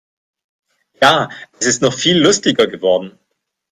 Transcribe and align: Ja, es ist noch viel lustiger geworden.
Ja, 0.99 1.29
es 1.59 1.67
ist 1.67 1.83
noch 1.83 1.93
viel 1.93 2.17
lustiger 2.17 2.65
geworden. 2.65 3.19